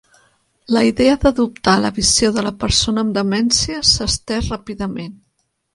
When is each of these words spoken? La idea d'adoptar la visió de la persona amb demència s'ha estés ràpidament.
La 0.75 0.81
idea 0.91 1.17
d'adoptar 1.25 1.75
la 1.83 1.93
visió 1.99 2.33
de 2.39 2.47
la 2.49 2.55
persona 2.65 3.05
amb 3.07 3.17
demència 3.21 3.87
s'ha 3.93 4.13
estés 4.15 4.53
ràpidament. 4.57 5.17